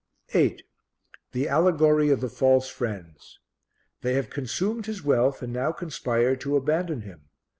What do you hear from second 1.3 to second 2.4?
The Allegory of the